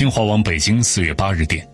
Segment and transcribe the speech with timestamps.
[0.00, 1.68] 新华网北京四月八日电，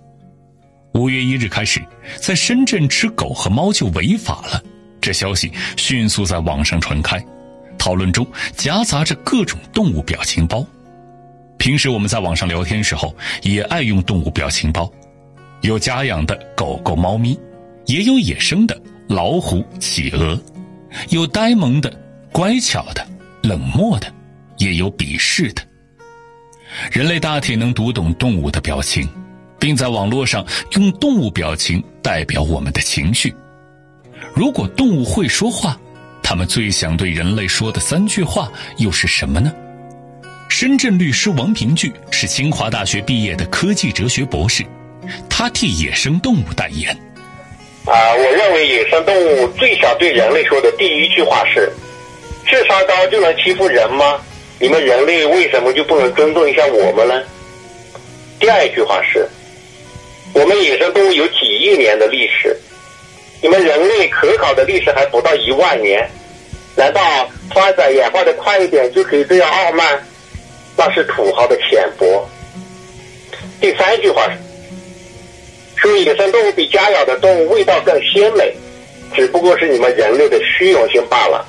[0.95, 1.81] 五月一日开始，
[2.17, 4.61] 在深圳吃狗和猫就违法了。
[5.01, 7.25] 这消息迅速在网上传开，
[7.79, 8.27] 讨论中
[8.57, 10.67] 夹杂着各种动物表情包。
[11.57, 14.91] 平时我们在网上聊天时候也爱用动物表情包，
[15.61, 17.39] 有家养的狗狗、猫咪，
[17.85, 20.37] 也有野生的老虎、企鹅，
[21.11, 21.97] 有呆萌的、
[22.33, 23.07] 乖巧的、
[23.45, 24.13] 冷漠的，
[24.59, 25.63] 也有鄙视的。
[26.91, 29.09] 人类大体能读懂动物的表情，
[29.59, 33.35] 并在网络上用动物表情代表我们的情绪。
[34.35, 35.79] 如果动物会说话，
[36.23, 39.53] 它们最想对人类说的三句话又是什么呢？
[40.49, 44.65] 深圳律师王平聚是清华大学毕业的科技哲学博士，
[45.29, 46.97] 他替野生动物代言。
[47.85, 51.73] 啊，我认为野生动物最想对人类说的第一句话是：
[52.45, 54.21] 智商高就能欺负人吗？
[54.59, 57.23] 你们人类为什么就不能尊重一下我们呢？
[58.41, 59.29] 第二句话是：
[60.33, 62.57] 我们野生动物有几亿年的历史，
[63.43, 66.09] 你们人类可考的历史还不到一万年，
[66.75, 70.03] 难道发展演化的快一点就可以这样傲慢？
[70.75, 72.27] 那是土豪的浅薄。
[73.61, 74.39] 第三句话是
[75.77, 78.55] 说野生动物比家养的动物味道更鲜美，
[79.15, 81.47] 只不过是你们人类的虚荣心罢了。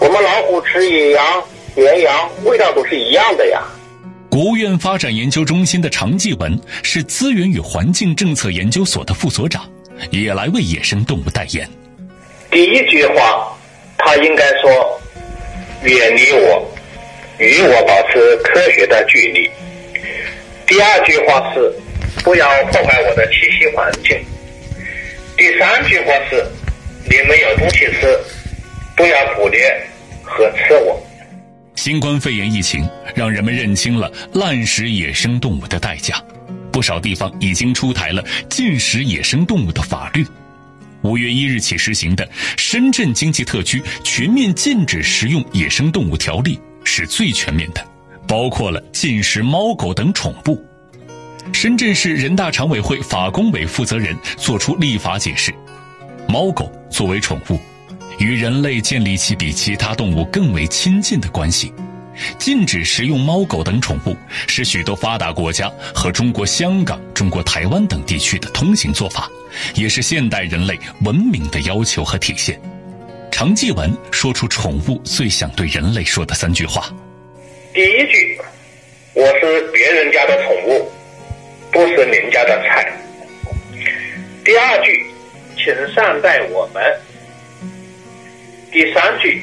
[0.00, 1.44] 我们老虎吃野羊。
[1.74, 3.62] 绵羊味道都是一样的呀。
[4.30, 9.70] 国务院发展研究中心的常继文是资源与环境政策研究所的副所长，
[10.10, 11.68] 也来为野生动物代言。
[12.50, 13.56] 第一句话，
[13.96, 15.00] 他应该说
[15.82, 16.68] ：“远离我，
[17.38, 19.48] 与我保持科学的距离。”
[20.66, 21.72] 第二句话是
[22.24, 24.18] ：“不要破坏我的栖息环境。”
[25.36, 26.44] 第三句话是
[27.08, 28.18] ：“你们有东西吃，
[28.96, 29.80] 不要捕猎
[30.24, 31.00] 和吃我。”
[31.84, 36.16] 新冠肺炎疫情让人们认清了滥食野生动物的代价，
[36.72, 40.24] 不少地方已经出台了禁食野生动物的法律。
[41.02, 47.86] 五月一日起实行的《深圳经济特区全面禁止食用野生动物条例》是最全面的，
[48.26, 50.64] 包括了禁食猫狗等宠物。
[51.52, 55.54] 深圳市人大常委会法工委负责人作出立法解释：
[56.26, 57.60] 猫狗作为宠物。
[58.18, 61.72] 与人类建立起比其他动物更为亲近的关系，
[62.38, 64.16] 禁止食用猫狗等宠物
[64.46, 69.30] 是许多发达国家和中国香港、中国台湾等地区的通行做法，
[69.74, 72.60] 也是现代人类文明的要求和体现。
[73.30, 76.88] 常继文说出宠物最想对人类说的三句话：
[77.72, 78.38] 第一句，
[79.12, 80.88] 我是别人家的宠物，
[81.72, 82.86] 不是您家的菜；
[84.44, 85.04] 第二句，
[85.56, 86.80] 请善待我们。
[88.74, 89.40] 第三句，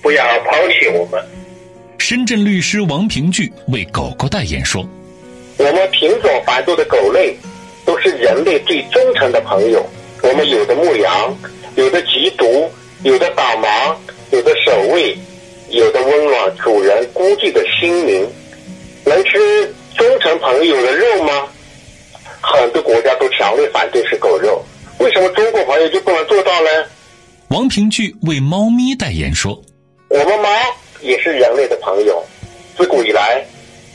[0.00, 1.22] 不要抛弃我们。
[1.98, 4.82] 深圳律师王平聚为狗狗代言说
[5.58, 7.36] ：“我们品种繁多的狗类，
[7.84, 9.86] 都是人类最忠诚的朋友。
[10.22, 11.36] 我们有的牧羊，
[11.76, 12.70] 有的缉毒，
[13.02, 13.94] 有的导盲，
[14.30, 15.14] 有的守卫，
[15.68, 18.26] 有的温暖主人孤寂的心灵。
[19.04, 21.46] 能吃忠诚朋友的肉吗？
[22.40, 24.64] 很多国家都强烈反对吃狗肉，
[25.00, 26.68] 为什么中国朋友就不能做到呢？”
[27.54, 29.62] 王平聚为猫咪代言说
[30.10, 30.48] ：“我们猫
[31.00, 32.20] 也是人类的朋友，
[32.76, 33.46] 自古以来，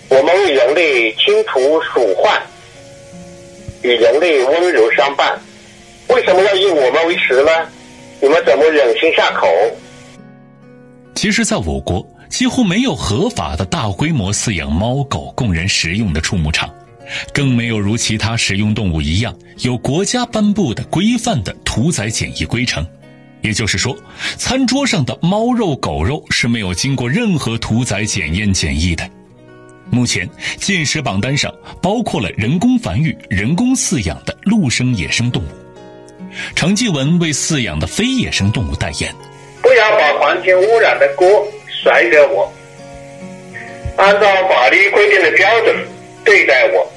[0.07, 2.41] 我们为人类清除鼠患，
[3.81, 5.37] 与人类温柔相伴。
[6.07, 7.51] 为什么要以我们为食呢？
[8.21, 9.45] 你们怎么忍心下口？”
[11.13, 16.73] 其实，在我国几乎没有合法的大规模饲养猫狗供人食用的畜牧场，
[17.33, 22.87] 更没有如其他食用动物一样有国家颁布的规范的屠宰检疫规程。
[23.41, 23.95] 也就是说，
[24.37, 29.09] 餐桌上的猫肉、狗肉是没有经过任何屠宰、检验、检疫的。
[29.91, 31.51] 目前禁食榜单上
[31.81, 35.47] 包括了人工繁育、人工饲养的陆生野生动物。
[36.55, 39.11] 程继文为饲养的非野生动物代言：
[39.63, 41.27] 不要把环境污染的锅
[41.81, 42.53] 甩给我，
[43.97, 45.75] 按照法律规定的标准
[46.23, 46.87] 对待我，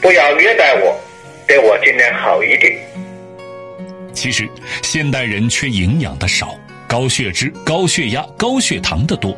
[0.00, 0.96] 不要虐待我，
[1.48, 2.78] 对我尽量好一点。
[4.18, 4.50] 其实，
[4.82, 6.52] 现代人缺营养的少，
[6.88, 9.32] 高血脂、高血压、高血糖的多。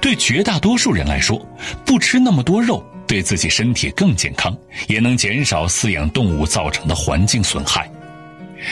[0.00, 1.44] 对绝大多数人来说，
[1.84, 4.56] 不吃那么多肉，对自己身体更健康，
[4.86, 7.90] 也能减少饲养动物造成的环境损害。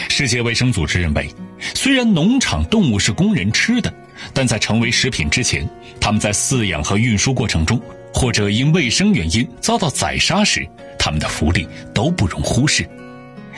[0.09, 1.29] 世界卫生组织认为，
[1.75, 3.93] 虽然农场动物是供人吃的，
[4.33, 5.69] 但在成为食品之前，
[6.01, 7.81] 他们在饲养和运输过程中，
[8.15, 10.65] 或者因卫生原因遭到宰杀时，
[10.97, 12.89] 他们的福利都不容忽视。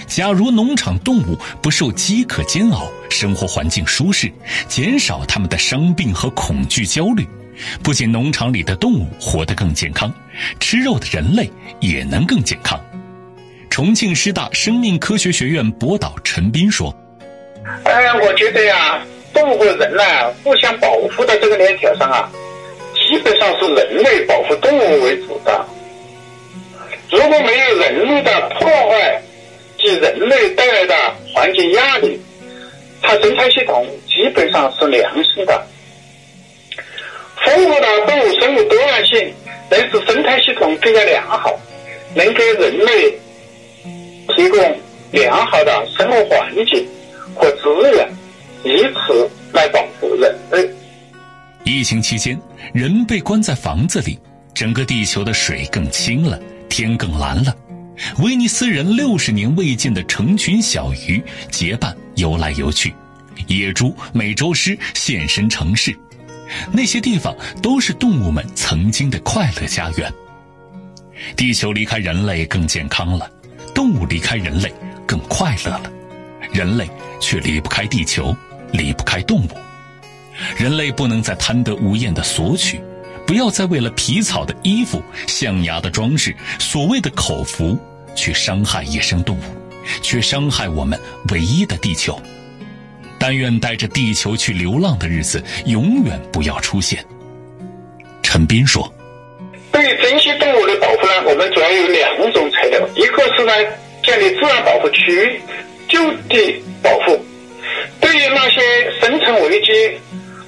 [0.07, 4.31] 假如农场动物不受饥渴煎熬，生活环境舒适，
[4.69, 7.27] 减少它们的生病和恐惧焦虑，
[7.83, 10.13] 不仅农场里的动物活得更健康，
[10.61, 11.51] 吃肉的人类
[11.81, 12.81] 也能更健康。
[13.71, 16.95] 重庆师大生命科学学院博导陈斌说
[17.85, 19.01] ：“哎，我觉得呀，
[19.35, 20.03] 动物和人呢
[20.43, 22.31] 互相保护的这个链条上啊，
[22.95, 25.67] 基本上是人类保护动物为主的。
[27.11, 29.23] 如果没有人类的破坏
[29.87, 30.95] 及人类带来的
[31.33, 32.21] 环境压力，
[33.01, 35.67] 它生态系统基本上是良性的。”
[37.45, 39.33] 丰富的动物生物多样性，
[39.71, 41.57] 能使生态系统更加良好，
[42.15, 43.11] 能给人类
[44.35, 44.81] 提供
[45.13, 46.85] 良好的生活环境
[47.37, 48.09] 和资源，
[48.65, 50.69] 以此来保护人类。
[51.65, 52.37] 疫情期间，
[52.73, 54.19] 人被关在房子里，
[54.55, 57.55] 整个地球的水更清了，天更蓝了。
[58.19, 62.95] 威尼斯人六十年未见的成群小鱼结伴游来游去，
[63.47, 65.97] 野猪、美洲狮现身城市。
[66.73, 70.13] 那些地方都是动物们曾经的快乐家园。
[71.35, 73.31] 地球离开人类更健康了，
[73.75, 74.73] 动物离开人类
[75.07, 75.91] 更快乐了，
[76.53, 76.89] 人类
[77.21, 78.37] 却离不开地球，
[78.73, 79.51] 离不开动物。
[80.57, 82.81] 人类不能再贪得无厌的索取，
[83.27, 87.77] 不要再为了皮草的衣服、象牙的装饰、所谓的口福，
[88.15, 89.43] 去伤害野生动物，
[90.01, 90.99] 却伤害我们
[91.33, 92.21] 唯一的地球。
[93.19, 97.05] 但愿带着地球去流浪的日子永远不要出现。
[98.23, 98.93] 陈斌说
[99.73, 103.53] ：“对于珍稀动物的保护呢，我们主要有两种材料，一个是呢
[104.05, 105.41] 建立自然保护区，
[105.89, 105.99] 就
[106.29, 107.17] 地保护；
[108.01, 108.61] 对于那些
[109.01, 109.99] 生存危机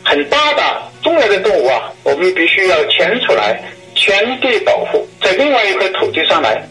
[0.04, 3.58] 很大的重要的动物啊，我们必须要迁出来，
[3.94, 6.62] 迁地保护，在另外一块土地上来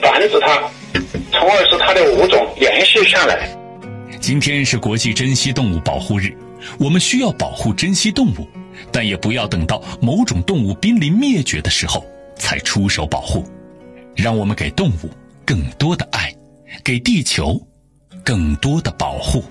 [0.00, 0.62] 繁殖它，
[1.32, 3.48] 从而使它的物种延续下来。”
[4.22, 6.32] 今天是国际珍稀动物保护日，
[6.78, 8.46] 我们需要保护珍稀动物，
[8.92, 13.44] 但也不要等到某种动物濒临灭绝的时候才出手保护。
[14.14, 15.10] 让我们给动物
[15.44, 16.32] 更多的爱，
[16.84, 17.60] 给地球
[18.22, 19.42] 更多的保护。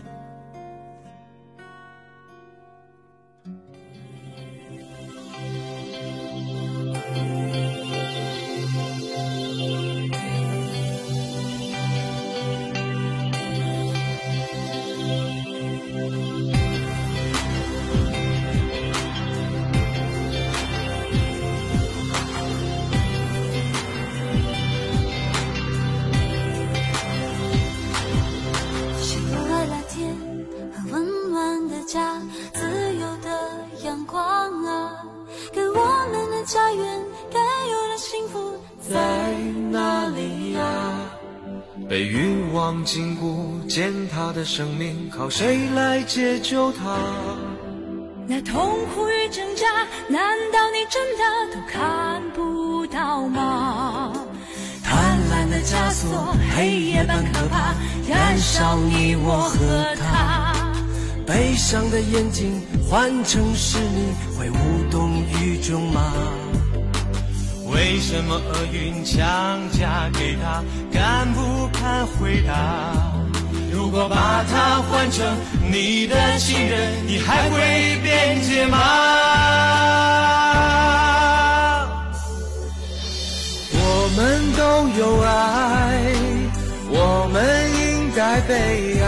[44.46, 46.96] 生命，靠谁来解救它？
[48.28, 49.66] 那痛苦与挣扎，
[50.08, 50.22] 难
[50.54, 54.14] 道你真的都看不到吗？
[54.84, 57.74] 贪婪的枷锁，黑夜般可怕，
[58.08, 60.54] 燃烧你我和他。
[61.26, 66.14] 悲伤的眼睛，换成是你，会无动于衷吗？
[67.74, 73.15] 为什么厄运强加给他，敢不敢回答？
[73.96, 75.26] 如果把它换成
[75.72, 78.78] 你的情人，你还会辩解吗？
[83.72, 86.14] 我们都有爱，
[86.90, 87.40] 我们
[87.72, 89.08] 应该被爱。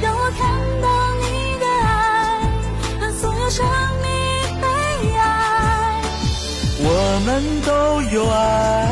[0.00, 0.40] 让我看
[0.80, 0.88] 到
[1.20, 1.26] 你
[1.60, 2.48] 的爱，
[3.02, 3.62] 让所有生
[4.00, 4.08] 命
[4.58, 4.66] 被
[5.18, 6.00] 爱。
[6.80, 6.88] 我
[7.26, 8.88] 们都有爱，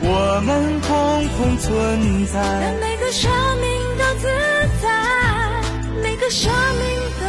[0.00, 0.88] 我们共
[1.36, 2.40] 同存在。
[3.04, 3.30] 每个生
[3.60, 3.68] 命
[3.98, 4.24] 都自
[4.80, 4.88] 在，
[6.02, 6.82] 每个生命
[7.20, 7.22] 都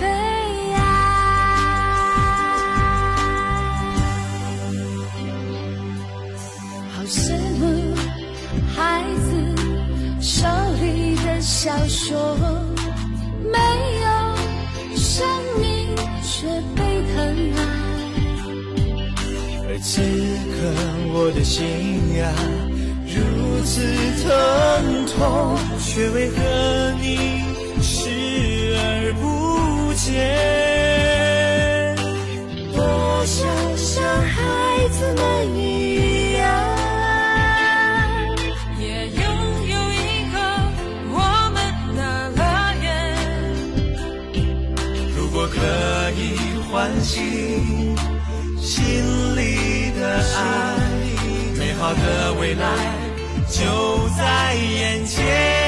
[0.00, 0.02] 悲
[0.74, 0.76] 哀。
[6.90, 7.16] 好羡
[7.60, 7.62] 慕
[8.74, 8.76] 孩
[9.22, 9.28] 子
[10.20, 10.34] 手
[10.82, 12.10] 里的小说，
[13.44, 13.56] 没
[14.02, 14.06] 有
[14.96, 15.24] 生
[15.60, 15.94] 命
[16.24, 16.34] 却
[16.74, 16.82] 被
[17.14, 17.16] 疼
[17.56, 17.58] 爱。
[19.68, 20.56] 而此刻
[21.14, 22.34] 我的心呀，
[23.68, 23.82] 如此
[24.22, 24.32] 疼
[25.06, 26.36] 痛，却为何
[27.02, 27.44] 你
[27.82, 28.08] 视
[28.78, 30.08] 而不见？
[32.74, 32.80] 多
[33.26, 33.46] 想
[33.76, 35.22] 像孩子们
[35.54, 36.40] 一样，
[38.80, 39.20] 也拥
[39.68, 40.34] 有一个
[41.12, 41.16] 我
[41.52, 41.56] 们
[41.94, 42.00] 的
[42.38, 42.40] 乐
[42.80, 42.88] 园。
[45.14, 45.60] 如果可
[46.16, 46.18] 以
[46.72, 47.14] 唤醒
[48.62, 48.80] 心
[49.36, 50.00] 里的
[50.38, 50.38] 爱，
[51.58, 52.64] 美好的未来
[53.50, 55.67] 就在眼前。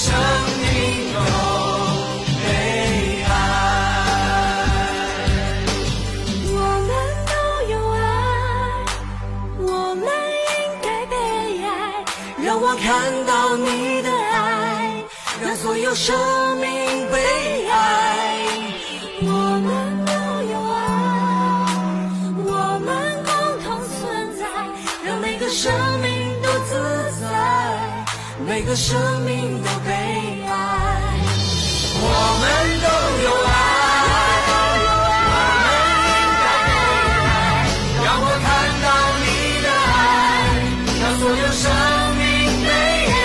[0.00, 0.68] 生命
[1.12, 1.18] 有
[2.44, 2.46] 悲
[3.24, 3.30] 哀。
[6.46, 6.90] 我们
[7.26, 7.32] 都
[7.72, 7.98] 有爱，
[9.58, 11.14] 我们应该被
[11.66, 11.68] 爱。
[12.44, 12.86] 让我看
[13.26, 15.02] 到你的爱，
[15.42, 16.16] 让所有生
[28.48, 30.50] 每个生命都悲哀。
[32.00, 32.06] 我
[32.40, 32.44] 们
[32.80, 32.88] 都
[33.24, 33.50] 有爱。
[35.28, 35.66] 我们
[36.08, 36.70] 应该被
[37.28, 37.36] 爱。
[38.04, 38.48] 让我看
[38.84, 38.88] 到
[39.20, 39.26] 你
[39.64, 40.00] 的爱。
[40.98, 41.64] 让所有生
[42.16, 42.24] 命
[42.64, 42.68] 被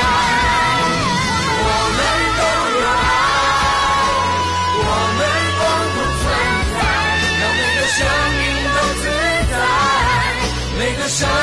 [0.03, 0.05] 爱。
[1.63, 1.99] 我们
[2.37, 2.41] 都
[2.81, 3.05] 有爱。
[4.83, 5.21] 我们
[5.59, 5.63] 共
[5.95, 6.23] 同存
[6.73, 6.75] 在。
[7.39, 7.99] 让每个生
[8.39, 9.03] 命都自
[9.51, 9.55] 在。
[10.77, 11.42] 每个生。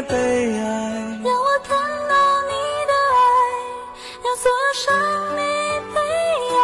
[0.00, 0.60] 应该被爱。
[1.22, 1.76] 让我看
[2.08, 2.14] 到
[2.48, 2.52] 你
[2.88, 3.20] 的爱，
[4.24, 4.86] 让所有生
[5.36, 5.38] 命
[5.94, 6.00] 被
[6.56, 6.58] 爱。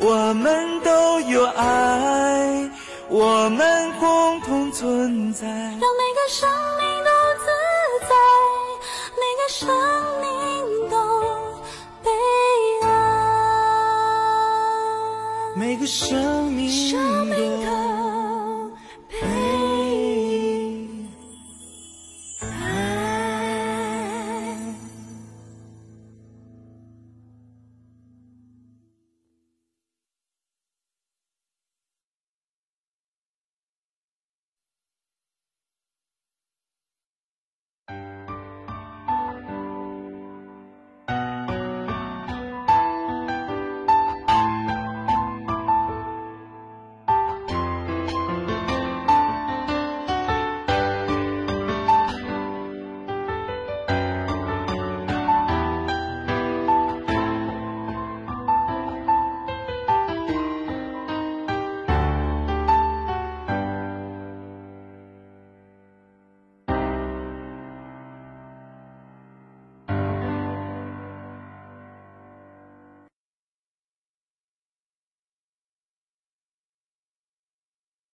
[0.00, 2.70] 我们都有爱，
[3.08, 5.46] 我们共同存在。
[5.46, 7.46] 让每个生命都自
[8.08, 8.14] 在，
[9.20, 9.68] 每个生
[10.22, 10.26] 命
[10.88, 10.96] 都
[12.02, 12.10] 被
[12.86, 12.88] 爱。
[15.54, 16.96] 每个生命都